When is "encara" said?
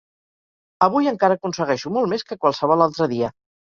1.11-1.37